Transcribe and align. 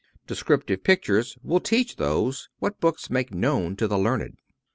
Descriptive 0.25 0.83
pictures 0.83 1.37
will 1.43 1.59
teach 1.59 1.95
those 1.97 2.49
what 2.57 2.79
books 2.79 3.11
make 3.11 3.31
known 3.31 3.75
to 3.75 3.87
the 3.87 3.99
learned. 3.99 4.37